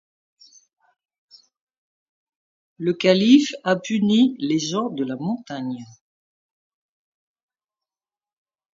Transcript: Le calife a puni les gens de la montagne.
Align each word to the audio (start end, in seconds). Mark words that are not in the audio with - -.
Le 2.79 2.91
calife 2.93 3.53
a 3.63 3.75
puni 3.75 4.33
les 4.39 4.57
gens 4.57 4.89
de 4.89 5.03
la 5.05 5.15
montagne. 5.15 5.85